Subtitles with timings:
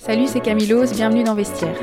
[0.00, 1.76] Salut, c'est Camilos, bienvenue dans Vestiaire.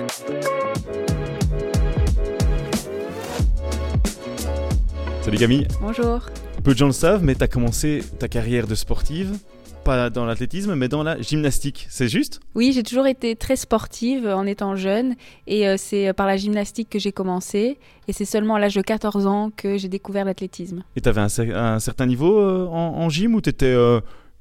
[5.22, 5.68] Salut Camille.
[5.82, 6.30] Bonjour.
[6.64, 9.38] Peu de gens le savent, mais tu as commencé ta carrière de sportive
[9.84, 11.88] pas dans l'athlétisme, mais dans la gymnastique.
[11.90, 12.40] C'est juste?
[12.56, 15.16] Oui, j'ai toujours été très sportive en étant jeune
[15.48, 17.78] et euh, c'est euh, par la gymnastique que j'ai commencé
[18.08, 20.84] et c'est seulement à l'âge de 14 ans que j'ai découvert l'athlétisme.
[20.96, 23.76] Et tu avais un, certain niveau euh, en, gym ou tu étais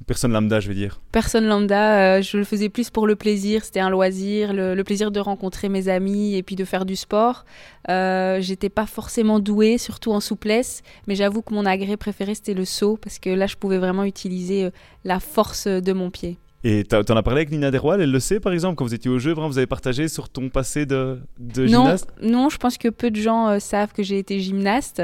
[0.06, 1.00] Personne lambda, je veux dire.
[1.12, 5.10] Personne lambda, euh, je le faisais plus pour le plaisir, c'était un loisir, le, plaisir
[5.10, 7.44] de rencontrer mes amis et puis de faire du sport.
[7.88, 12.54] Euh, J'étais pas forcément douée, surtout en souplesse, mais j'avoue que mon agrès préféré c'était
[12.54, 14.70] le saut parce que là je pouvais vraiment utiliser euh,
[15.04, 16.38] la force de mon pied.
[16.62, 18.94] Et tu en as parlé avec Nina Derwal, elle le sait par exemple, quand vous
[18.94, 22.08] étiez au jeu, vous avez partagé sur ton passé de, de gymnaste?
[22.22, 25.02] non, je pense que peu de gens euh, savent que j'ai été gymnaste.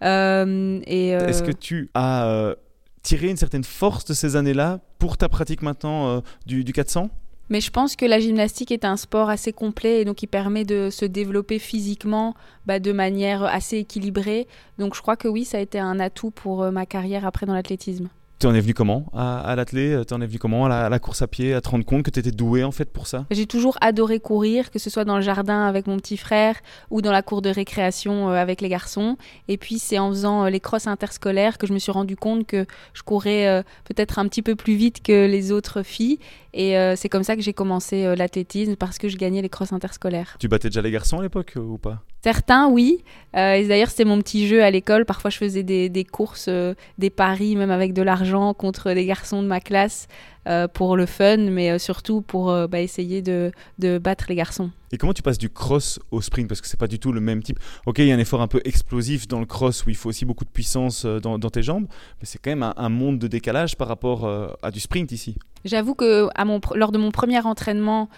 [0.00, 2.54] Est-ce que tu as
[3.02, 7.10] tirer une certaine force de ces années-là pour ta pratique maintenant euh, du, 400
[7.50, 10.64] mais je pense que la gymnastique est un sport assez complet et donc il permet
[10.64, 12.34] de se développer physiquement
[12.66, 14.46] bah, de manière assez équilibrée.
[14.76, 17.46] Donc je crois que oui, ça a été un atout pour euh, ma carrière après
[17.46, 18.10] dans l'athlétisme.
[18.38, 20.98] Tu en es venu comment à, à l'athlé Tu en es venu comment à la,
[21.00, 23.26] course à pied À te rendre compte que tu étais doué en fait pour ça?
[23.32, 26.54] J'ai toujours adoré courir, que ce soit dans le jardin avec mon petit frère
[26.90, 29.16] ou dans la cour de récréation euh, avec les garçons.
[29.48, 32.46] Et puis c'est en faisant euh, les crosses interscolaires que je me suis rendu compte
[32.46, 36.20] que je courais euh, peut-être un petit peu plus vite que les autres filles.
[36.54, 40.36] Et c'est comme ça que j'ai commencé l'athlétisme parce que je gagnais les crosses interscolaires.
[40.40, 42.02] Tu battais déjà les garçons à l'époque ou pas?
[42.22, 43.04] Certains, oui.
[43.34, 45.04] et d'ailleurs, c'était mon petit jeu à l'école.
[45.04, 46.50] Parfois, je faisais des, des courses,
[46.98, 50.08] des paris, même avec de l'argent contre des garçons de ma classe
[50.48, 53.52] euh, pour le fun, mais euh, surtout pour euh, bah, essayer de,
[53.98, 54.70] battre les garçons.
[54.92, 56.48] Et comment tu passes du cross au sprint?
[56.48, 57.58] Parce que c'est pas du tout le même type.
[57.84, 60.08] Ok, il y a un effort un peu explosif dans le cross où il faut
[60.08, 61.86] aussi beaucoup de puissance dans, tes jambes,
[62.20, 64.26] mais c'est quand même un, monde de décalage par rapport
[64.62, 65.36] à du sprint ici.
[65.66, 68.08] J'avoue que à mon, lors de mon premier entraînement,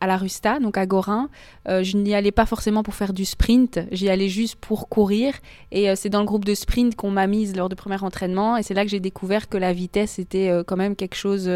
[0.00, 1.28] à la Rusta, donc à Gorin.
[1.68, 5.34] Euh, je n'y allais pas forcément pour faire du sprint, j'y allais juste pour courir.
[5.72, 8.56] Et euh, c'est dans le groupe de sprint qu'on m'a mise lors du premier entraînement.
[8.56, 11.50] Et c'est là que j'ai découvert que la vitesse était euh, quand même quelque chose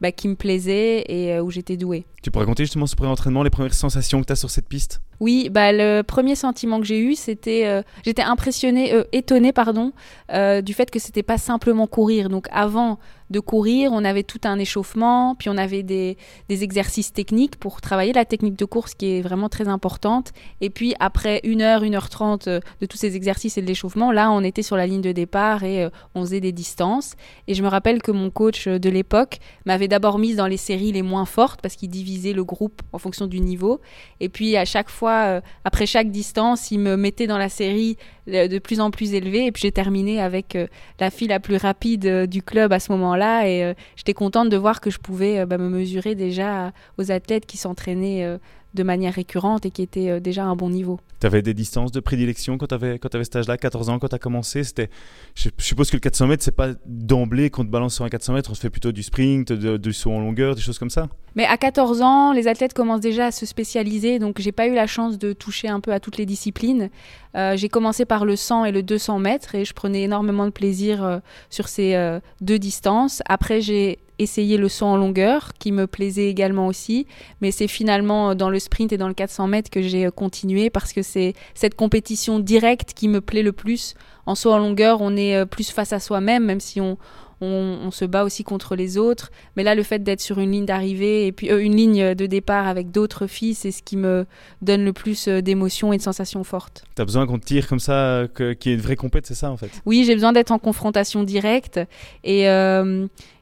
[0.00, 2.06] bah, qui me plaisait et où j'étais douée.
[2.22, 4.68] Tu peux raconter justement ce premier entraînement, les premières sensations que tu as sur cette
[4.68, 5.00] piste?
[5.20, 7.82] Oui, bah, le premier sentiment que j'ai eu, c'était.
[8.04, 9.92] j'étais impressionnée, étonnée, pardon,
[10.30, 12.28] du fait que c'était pas simplement courir.
[12.28, 12.98] Donc avant
[13.30, 16.16] de courir, on avait tout un échauffement, puis on avait des,
[16.48, 20.32] exercices techniques pour travailler la technique de course qui est vraiment très importante.
[20.60, 23.66] Et puis après une heure, une heure trente euh, de tous ces exercices et de
[23.66, 27.14] l'échauffement, là on était sur la ligne de départ et euh, on faisait des distances.
[27.46, 30.92] Et je me rappelle que mon coach de l'époque m'avait d'abord mise dans les séries
[30.92, 33.80] les moins fortes parce qu'il divisait le groupe en fonction du niveau.
[34.20, 37.96] Et puis à chaque fois, euh, après chaque distance, il me mettait dans la série
[38.26, 39.46] de plus en plus élevée.
[39.46, 40.58] Et puis j'ai terminé avec
[40.98, 43.48] la fille la plus rapide du club à ce moment-là.
[43.48, 47.56] Et j'étais contente de voir que je pouvais bah, me mesurer déjà aux athlètes qui
[47.56, 48.38] s'entraînaient euh,
[48.76, 51.00] de manière récurrente et qui étaient euh, déjà à un bon niveau.
[51.20, 53.98] Tu avais des distances de prédilection quand tu avais, quand avais cet âge-là, 14 ans,
[53.98, 54.90] quand tu as commencé c'était,
[55.34, 58.34] je, suppose que le 400 mètres, c'est pas d'emblée qu'on te balance sur un 400
[58.34, 61.08] mètres, on se fait plutôt du sprint, du saut en longueur, des choses comme ça
[61.34, 64.74] Mais à 14 ans, les athlètes commencent déjà à se spécialiser, donc j'ai pas eu
[64.74, 66.90] la chance de toucher un peu à toutes les disciplines.
[67.34, 70.50] Euh, j'ai commencé par le 100 et le 200 mètres et je prenais énormément de
[70.50, 71.20] plaisir
[71.50, 73.22] sur ces deux distances.
[73.26, 77.06] Après, j'ai essayer le saut en longueur, qui me plaisait également aussi.
[77.40, 80.10] Mais c'est finalement euh, dans le sprint et dans le 400 mètres que j'ai euh,
[80.10, 83.94] continué parce que c'est cette compétition directe qui me plaît le plus.
[84.26, 86.98] En saut en longueur, on est euh, plus face à soi-même, même si on,
[87.40, 89.30] on, se bat aussi contre les autres.
[89.56, 92.66] Mais là, le fait d'être sur une ligne d'arrivée et puis une ligne de départ
[92.66, 94.26] avec d'autres filles, c'est ce qui me
[94.62, 96.84] donne le plus d'émotions et de sensations fortes.
[96.94, 99.34] Tu as besoin qu'on te tire comme ça, qu'il y ait une vraie compète, c'est
[99.34, 99.70] ça en fait?
[99.86, 101.80] Oui, j'ai besoin d'être en confrontation directe.
[102.24, 102.48] Et,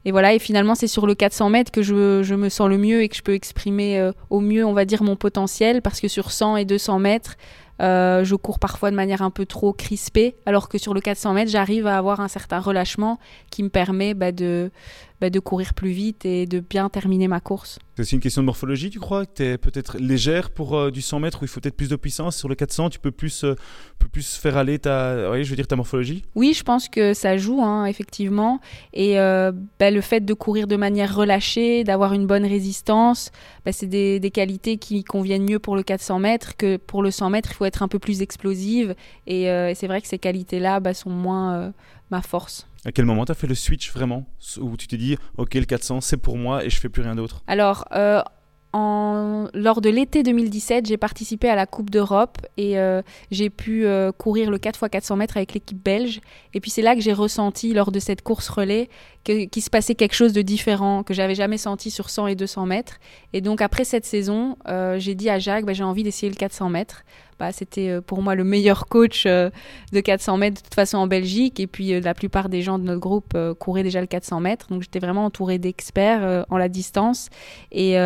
[0.05, 2.77] et voilà, et finalement, c'est sur le 400 mètres que je, je, me sens le
[2.77, 6.01] mieux et que je peux exprimer euh, au mieux, on va dire, mon potentiel, parce
[6.01, 7.37] que sur 100 et 200 mètres,
[7.81, 11.35] euh, je cours parfois de manière un peu trop crispée, alors que sur le 400
[11.35, 13.19] mètres, j'arrive à avoir un certain relâchement
[13.51, 14.71] qui me permet bah, de,
[15.25, 17.79] bah, de courir plus vite et de bien terminer ma course.
[17.97, 19.25] C'est aussi une question de morphologie, tu crois?
[19.25, 21.97] Tu es peut-être légère pour euh, du 100 mètres où il faut peut-être plus de
[21.97, 22.37] puissance.
[22.37, 23.55] Sur le 400, tu peux plus, euh,
[24.13, 26.25] plus faire aller ta, je veux dire, ta morphologie?
[26.35, 28.61] Oui, je pense que ça joue, hein, effectivement.
[28.93, 33.31] Et euh, bah, le fait de courir de manière relâchée, d'avoir une bonne résistance,
[33.65, 37.11] bah, c'est des, des, qualités qui conviennent mieux pour le 400 mètres que pour le
[37.11, 37.49] 100 mètres.
[37.53, 38.95] Il faut être un peu plus explosive.
[39.27, 39.45] Et
[39.75, 41.73] c'est vrai que ces qualités-là sont moins
[42.11, 42.67] ma force.
[42.85, 44.27] À quel moment tu as fait le switch vraiment
[44.61, 47.15] Où tu t'es dit, ok, le 400, c'est pour moi et je fais plus rien
[47.15, 47.43] d'autre?
[47.47, 48.23] Alors, euh,
[48.75, 53.87] en, lors de l'été 2017, j'ai participé à la Coupe d'Europe et euh, j'ai pu
[53.87, 56.21] euh, courir le 4x400 mètres avec l'équipe belge.
[56.53, 58.91] Et puis c'est là que j'ai ressenti, lors de cette course relais,
[59.25, 62.67] qu'il se passait quelque chose de différent, que j'avais jamais senti sur 100 et 200
[62.67, 62.99] mètres.
[63.33, 64.59] Et donc après cette saison,
[64.99, 67.05] j'ai dit à Jacques, bah, j'ai envie d'essayer le 400 mètres.
[67.39, 69.51] Bah, c'était euh, pour moi le meilleur coach euh,
[69.93, 71.61] de 400 mètres de toute façon en Belgique.
[71.61, 74.67] Et puis la plupart des gens de notre groupe couraient déjà le 400 mètres.
[74.71, 77.29] Donc j'étais vraiment entourée d'experts en la distance.
[77.73, 77.97] Et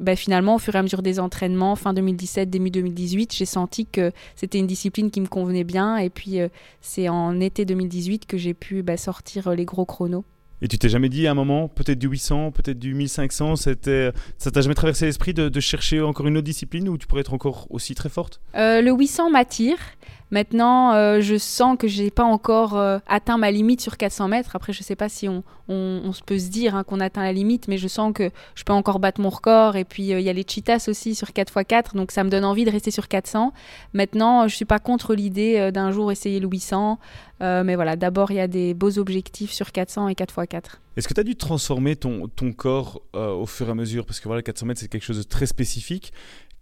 [0.00, 3.86] bah, finalement, au fur et à mesure des entraînements, fin 2017, début 2018, j'ai senti
[3.86, 5.96] que c'était une discipline qui me convenait bien.
[5.96, 6.38] Et puis
[6.80, 10.24] c'est en été 2018 que j'ai pu bah, sortir les gros chronos.
[10.64, 14.12] Et tu t'es jamais dit à un moment, peut-être du 800, peut-être du 1500, c'était,
[14.38, 17.34] ça t'a jamais traversé l'esprit de, chercher encore une autre discipline où tu pourrais être
[17.34, 18.40] encore aussi très forte?
[18.54, 19.76] Euh, Le 800 m'attire.
[20.34, 24.56] Maintenant, euh, je sens que j'ai pas encore euh, atteint ma limite sur 400 mètres.
[24.56, 25.44] Après, je sais pas si on,
[26.26, 28.98] peut se dire hein, qu'on atteint la limite, mais je sens que je peux encore
[28.98, 29.76] battre mon record.
[29.76, 32.64] Et puis, il y a les cheetahs aussi sur 4x4, donc ça me donne envie
[32.64, 33.52] de rester sur 400.
[33.92, 36.98] Maintenant, je suis pas contre l'idée d'un jour essayer le 800.
[37.40, 40.80] mais voilà, d'abord, il y a des beaux objectifs sur 400 et 4x4.
[40.96, 44.04] Est-ce que tu as dû transformer ton, ton corps au fur et à mesure?
[44.04, 46.12] Parce que voilà, 400 mètres, c'est quelque chose de très spécifique.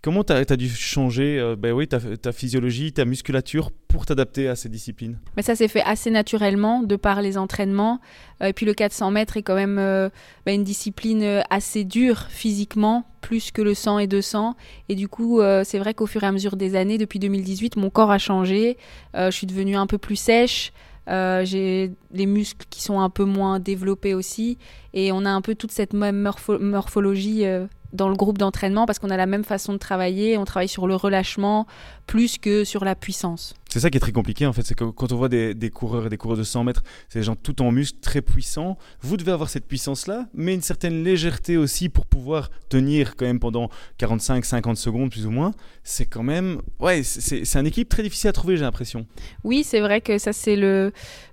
[0.02, 4.56] Comment tu as, dû changer euh, ben oui, ta, physiologie, ta musculature pour t'adapter à
[4.56, 5.20] ces disciplines?
[5.36, 8.00] Mais Ça s'est fait assez naturellement de par les entraînements.
[8.42, 10.08] Euh, et puis le 400 mètres est quand même euh,
[10.44, 14.56] ben une discipline assez dure physiquement, plus que le 100 et 200.
[14.88, 17.88] Et du coup, c'est vrai qu'au fur et à mesure des années, depuis 2018, mon
[17.88, 18.78] corps a changé.
[19.14, 20.72] je suis devenue un peu plus sèche.
[21.06, 24.58] j'ai les muscles qui sont un peu moins développés aussi.
[24.94, 26.28] Et on a un peu toute cette même
[26.58, 27.44] morphologie
[27.92, 30.86] dans le groupe d'entraînement parce qu'on a la même façon de travailler, on travaille sur
[30.86, 31.66] le relâchement
[32.06, 33.54] plus que sur la puissance.
[33.68, 36.06] C'est ça qui est très compliqué en fait, c'est que quand on voit des, coureurs
[36.06, 38.76] et des coureurs de 100 mètres, c'est des gens tout en muscles, très puissants.
[39.00, 43.40] Vous devez avoir cette puissance-là, mais une certaine légèreté aussi pour pouvoir tenir quand même
[43.40, 45.52] pendant 45-50 secondes plus ou moins.
[45.84, 49.06] C'est quand même, ouais, c'est un équipe très difficile à trouver, j'ai l'impression.
[49.44, 50.92] Oui, c'est vrai que ça c'est le,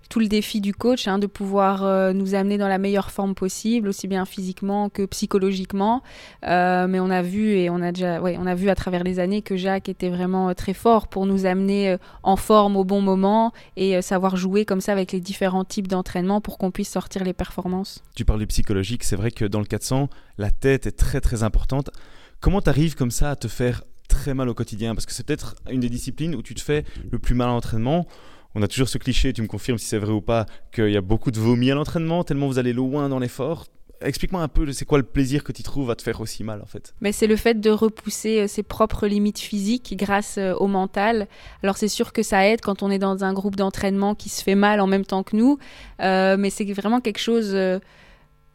[0.10, 3.36] tout le défi du coach, hein, de pouvoir euh, nous amener dans la meilleure forme
[3.36, 6.02] possible, aussi bien physiquement que psychologiquement.
[6.46, 9.04] Euh, mais on a vu et on a déjà, ouais, on a vu à travers
[9.04, 12.84] les années que Jacques était vraiment euh, très fort pour nous amener en forme au
[12.84, 16.90] bon moment et savoir jouer comme ça avec les différents types d'entraînement pour qu'on puisse
[16.90, 18.04] sortir les performances.
[18.16, 21.44] Tu parles du psychologique, c'est vrai que dans le 400, la tête est très très
[21.44, 21.92] importante.
[22.40, 24.96] Comment tu arrives comme ça à te faire très mal au quotidien?
[24.96, 27.52] Parce que c'est peut-être une des disciplines où tu te fais le plus mal à
[27.52, 28.08] l'entraînement
[28.56, 30.98] on a toujours ce cliché, tu me confirmes si c'est vrai ou pas, qu'il y
[30.98, 33.66] a beaucoup de vomi à l'entraînement, tellement vous allez loin dans l'effort.
[34.02, 36.62] Explique-moi un peu, c'est quoi le plaisir que tu trouves à te faire aussi mal
[36.62, 40.54] en fait Mais c'est le fait de repousser euh, ses propres limites physiques grâce euh,
[40.54, 41.28] au mental.
[41.64, 44.42] Alors c'est sûr que ça aide quand on est dans un groupe d'entraînement qui se
[44.42, 45.60] fait mal en même temps que nous,
[46.02, 47.54] euh, mais c'est vraiment quelque chose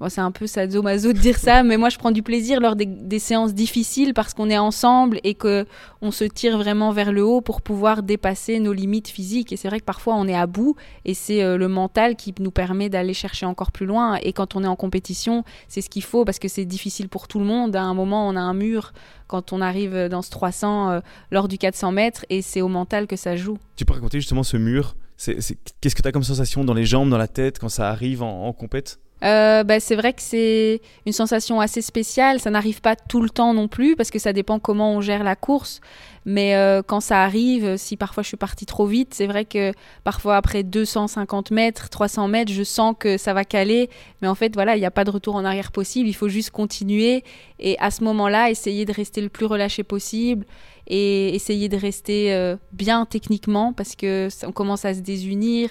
[0.08, 3.18] c'est un peu sadomaso de dire ça, mais moi je prends du plaisir lors des,
[3.18, 5.66] séances difficiles parce qu'on est ensemble et que
[6.02, 9.52] on se tire vraiment vers le haut pour pouvoir dépasser nos limites physiques.
[9.52, 12.34] Et c'est vrai que parfois on est à bout et c'est euh, le mental qui
[12.40, 14.16] nous permet d'aller chercher encore plus loin.
[14.16, 17.28] Et quand on est en compétition, c'est ce qu'il faut parce que c'est difficile pour
[17.28, 17.76] tout le monde.
[17.76, 18.92] À un moment, on a un mur
[19.26, 21.00] quand on arrive dans ce 300 euh,
[21.30, 23.58] lors du 400 mètres et c'est au mental que ça joue.
[23.76, 27.08] Tu peux raconter justement ce mur Qu'est-ce que tu as comme sensation dans les jambes,
[27.08, 28.98] dans la tête quand ça arrive en, en compète?
[29.24, 32.40] Euh, bah, c'est vrai que c'est une sensation assez spéciale.
[32.40, 35.24] Ça n'arrive pas tout le temps non plus parce que ça dépend comment on gère
[35.24, 35.80] la course.
[36.26, 39.72] Mais euh, quand ça arrive, si parfois je suis partie trop vite, c'est vrai que
[40.04, 43.90] parfois après 250 mètres, 300 mètres, je sens que ça va caler.
[44.20, 46.08] Mais en fait, voilà, il n'y a pas de retour en arrière possible.
[46.08, 47.24] Il faut juste continuer
[47.58, 50.44] et à ce moment-là, essayer de rester le plus relâché possible
[50.86, 55.70] et essayer de rester euh, bien techniquement parce que on commence à se désunir.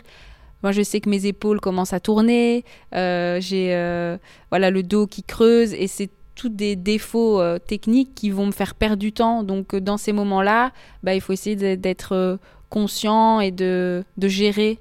[0.64, 2.64] Moi, je sais que mes épaules commencent à tourner,
[2.96, 4.18] euh, j'ai euh,
[4.50, 8.52] voilà le dos qui creuse et c'est tous des défauts euh, techniques qui vont me
[8.52, 9.44] faire perdre du temps.
[9.44, 10.72] Donc, dans ces moments-là,
[11.04, 12.40] bah, il faut essayer d'être
[12.70, 14.80] conscient et de, gérer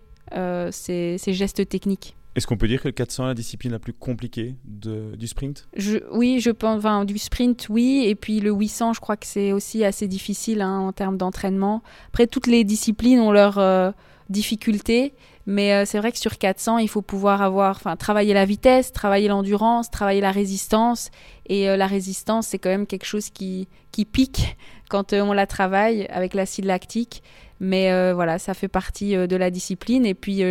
[0.71, 2.17] ces, gestes techniques.
[2.35, 5.27] Est-ce qu'on peut dire que le 400 est la discipline la plus compliquée de, du
[5.27, 5.69] sprint?
[5.77, 6.79] Je, Oui, je pense.
[6.79, 8.05] Enfin, du sprint, oui.
[8.07, 11.83] Et puis le 800, je crois que c'est aussi assez difficile hein, en termes d'entraînement.
[12.09, 13.59] Après, toutes les disciplines ont leurs
[14.31, 15.15] difficultés.
[15.47, 18.93] Mais euh, c'est vrai que sur 400, il faut pouvoir avoir, enfin, travailler la vitesse,
[18.93, 21.11] travailler l'endurance, travailler la résistance.
[21.47, 24.57] Et euh, la résistance, c'est quand même quelque chose qui, qui pique
[24.89, 27.23] quand euh, on la travaille avec l'acide lactique.
[27.61, 30.05] Mais voilà, ça fait partie de la discipline.
[30.05, 30.43] Et puis,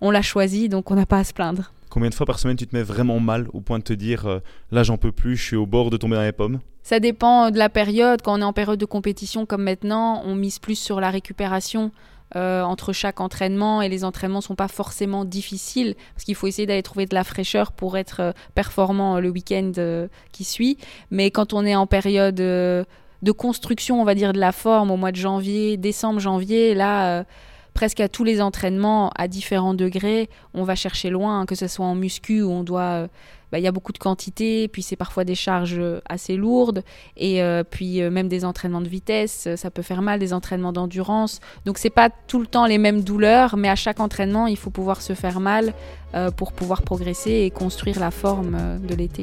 [0.00, 1.72] on l'a choisi, donc on n'a pas à se plaindre.
[1.90, 4.26] Combien de fois par semaine tu te mets vraiment mal au point de te dire
[4.26, 4.38] euh,
[4.70, 7.50] là j'en peux plus, je suis au bord de tomber dans les pommes Ça dépend
[7.50, 8.20] de la période.
[8.22, 11.90] Quand on est en période de compétition comme maintenant, on mise plus sur la récupération.
[12.36, 16.66] Euh, entre chaque entraînement et les entraînements sont pas forcément difficiles parce qu'il faut essayer
[16.66, 19.72] d'aller trouver de la fraîcheur pour être euh, performant le week-end
[20.30, 20.76] qui suit.
[21.10, 22.84] Mais quand on est en période de
[23.32, 27.24] construction, on va dire, de la forme au mois de janvier, décembre, janvier, là
[27.78, 31.86] presque à tous les entraînements à différents degrés, on va chercher loin, que ce soit
[31.86, 33.06] en muscu où on doit euh,
[33.52, 36.82] bah, il y a beaucoup de quantité, puis c'est parfois des charges euh, assez lourdes,
[37.16, 41.38] et euh, puis même des entraînements de vitesse, ça peut faire mal, des entraînements d'endurance.
[41.66, 44.70] Donc c'est pas tout le temps les mêmes douleurs, mais à chaque entraînement, il faut
[44.70, 45.72] pouvoir se faire mal
[46.36, 49.22] pour pouvoir progresser et construire la forme de l'été.